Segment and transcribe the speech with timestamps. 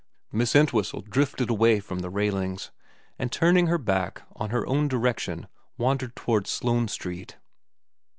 [0.31, 2.71] Miss Entwhistle drifted away from the railings,
[3.19, 7.37] and turning her back on her own direction wandered towards Sloane Street.